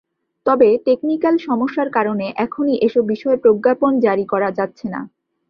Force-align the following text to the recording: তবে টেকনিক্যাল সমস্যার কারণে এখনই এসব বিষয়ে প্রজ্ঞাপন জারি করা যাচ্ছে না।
তবে 0.45 0.69
টেকনিক্যাল 0.85 1.35
সমস্যার 1.47 1.89
কারণে 1.91 2.25
এখনই 2.37 2.75
এসব 2.79 3.03
বিষয়ে 3.13 3.37
প্রজ্ঞাপন 3.37 3.91
জারি 4.05 4.25
করা 4.33 4.49
যাচ্ছে 4.57 4.85
না। 4.89 5.01